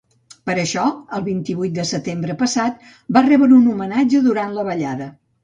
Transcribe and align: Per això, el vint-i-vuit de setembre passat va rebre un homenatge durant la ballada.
Per 0.49 0.53
això, 0.59 0.85
el 1.17 1.25
vint-i-vuit 1.27 1.75
de 1.75 1.85
setembre 1.89 2.37
passat 2.41 2.81
va 3.19 3.25
rebre 3.29 3.57
un 3.61 3.69
homenatge 3.75 4.25
durant 4.31 4.59
la 4.59 4.67
ballada. 4.73 5.13